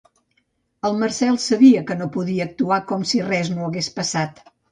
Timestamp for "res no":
3.31-3.63